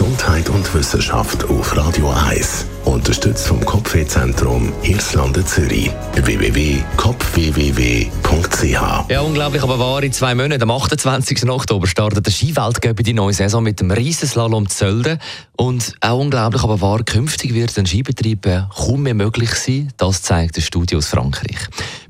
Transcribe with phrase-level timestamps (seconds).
[0.00, 2.64] Gesundheit und Wissenschaft auf Radio 1.
[2.86, 5.90] Unterstützt vom Kopfwehzentrum Irlande Zürich.
[6.14, 10.02] www.kopfwww.ch Ja, unglaublich, aber wahr.
[10.02, 11.46] In zwei Monaten, am 28.
[11.50, 15.18] Oktober, startet der Skiweltcup die neue Saison mit dem Riesenslalom Zölden.
[15.58, 19.92] Und auch unglaublich, aber wahr, künftig wird ein Skibetrieb äh, kaum mehr möglich sein.
[19.98, 21.58] Das zeigt ein Studie aus Frankreich.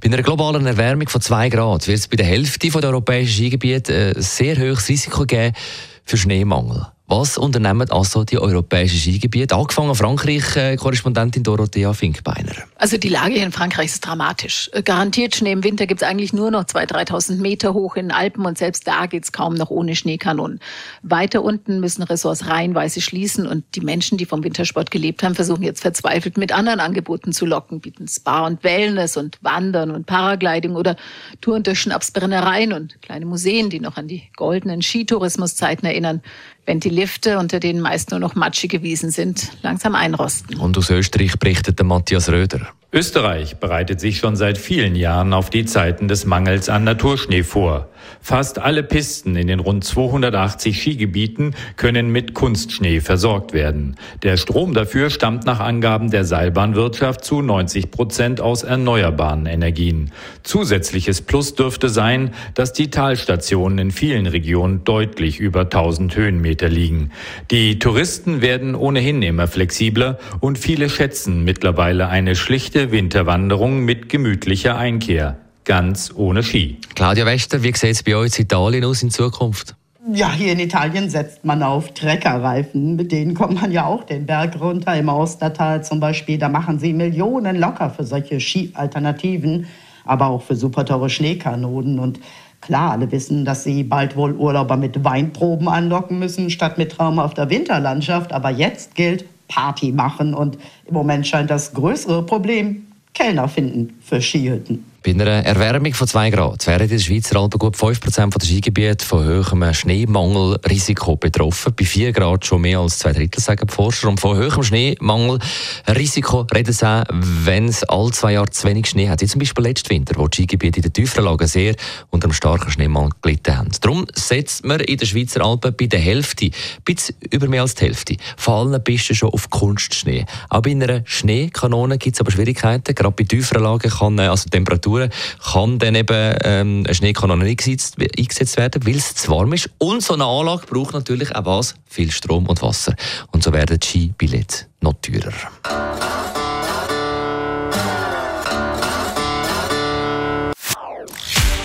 [0.01, 4.13] Bei einer globalen Erwärmung von 2 Grad wird es bei der Hälfte der europäischen Skigebiete
[4.15, 5.57] ein sehr hohes Risiko geben
[6.05, 6.87] für Schneemangel.
[7.13, 9.57] Was unternehmen also die europäischen Skigebiete?
[9.57, 12.53] Angefangen Frankreich, äh, Dorothea Finkbeiner.
[12.77, 14.71] Also die Lage in Frankreich ist dramatisch.
[14.73, 18.07] Äh, garantiert Schnee im Winter gibt es eigentlich nur noch 2.000, 3.000 Meter hoch in
[18.07, 20.61] den Alpen und selbst da geht es kaum noch ohne Schneekanonen.
[21.03, 25.65] Weiter unten müssen Ressorts reihenweise schließen und die Menschen, die vom Wintersport gelebt haben, versuchen
[25.65, 30.77] jetzt verzweifelt mit anderen Angeboten zu locken, bieten Spa und Wellness und Wandern und Paragliding
[30.77, 30.95] oder
[31.41, 36.23] Touren durch Schnapsbrennereien und kleine Museen, die noch an die goldenen Skitourismuszeiten erinnern
[36.67, 40.57] wenn die Lifte, unter denen meist nur noch matschige Wiesen sind, langsam einrosten.
[40.59, 42.69] Und aus Österreich berichtet Matthias Röder.
[42.93, 47.89] Österreich bereitet sich schon seit vielen Jahren auf die Zeiten des Mangels an Naturschnee vor.
[48.21, 53.97] Fast alle Pisten in den rund 280 Skigebieten können mit Kunstschnee versorgt werden.
[54.25, 60.11] Der Strom dafür stammt nach Angaben der Seilbahnwirtschaft zu 90 Prozent aus erneuerbaren Energien.
[60.43, 67.13] Zusätzliches Plus dürfte sein, dass die Talstationen in vielen Regionen deutlich über 1000 Höhenmeter liegen.
[67.53, 74.09] Die Touristen werden ohnehin immer flexibler und viele schätzen mittlerweile eine schlichte leichte Winterwanderung mit
[74.09, 76.79] gemütlicher Einkehr, ganz ohne Ski.
[76.95, 79.75] Claudia Wester, wie sieht es bei euch in Italien aus in Zukunft?
[80.13, 82.97] Ja, hier in Italien setzt man auf Treckerreifen.
[82.97, 84.97] Mit denen kommt man ja auch den Berg runter.
[84.97, 89.67] Im Austertal zum Beispiel, da machen sie Millionen locker für solche Ski-Alternativen,
[90.07, 91.99] aber auch für super teure Schneekanonen.
[91.99, 92.19] Und
[92.63, 97.51] klar, alle wissen, dass sie bald wohl Urlauber mit Weinproben anlocken müssen, statt mit traumhafter
[97.51, 98.33] Winterlandschaft.
[98.33, 100.33] Aber jetzt gilt, Party machen.
[100.33, 100.57] Und
[100.87, 104.90] im Moment scheint das größere Problem Kellner finden für Skihütten.
[105.03, 109.07] Bei einer Erwärmung von 2 Grad wären in der Schweizer Alpen gut 5% der Skigebiete
[109.07, 111.73] von hohem Schneemangelrisiko betroffen.
[111.75, 114.11] Bei 4 Grad schon mehr als zwei Drittel, sagen die Forscher.
[114.11, 119.09] Und von hohem Schneemangelrisiko reden sie auch, wenn es alle zwei Jahre zu wenig Schnee
[119.09, 119.23] hat.
[119.23, 121.77] Wie zum Beispiel letzten Winter, wo die Skigebiete in den tieferen Lagen sehr
[122.11, 123.71] unter einem starken Schneemangel gelitten haben.
[123.81, 126.51] Darum setzt man in der Schweizer Alpen bei der Hälfte,
[126.85, 130.27] bisschen über mehr als die Hälfte, von allen Pisten schon auf Kunstschnee.
[130.51, 132.95] Auch bei einer Schneekanone gibt es aber Schwierigkeiten.
[132.95, 135.11] Gerade bei tieferen Lagen kann äh, also Temperatur Temperaturen
[135.53, 139.71] kann dann eben ähm, eine Schneekanone eingesetzt, eingesetzt werden, weil es zu warm ist.
[139.79, 141.75] Und so eine Anlage braucht natürlich auch was?
[141.87, 142.95] Viel Strom und Wasser.
[143.33, 145.33] Und so werden die Skibillette noch teurer.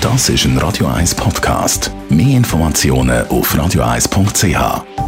[0.01, 1.91] Das ist ein Radio 1 Podcast.
[2.09, 5.04] Mehr Informationen auf radio1.ch.